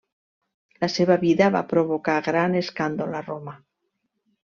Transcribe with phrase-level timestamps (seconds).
[0.83, 3.55] La seva vida va provocar gran escàndol a Roma.